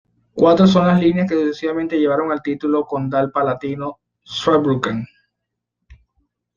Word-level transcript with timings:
Cuatro 0.33 0.65
son 0.65 0.87
las 0.87 0.99
líneas 0.99 1.29
que 1.29 1.35
sucesivamente 1.35 1.99
llevaron 1.99 2.31
el 2.31 2.41
título 2.41 2.85
condal 2.87 3.31
palatino 3.31 3.99
Zweibrücken. 4.25 5.05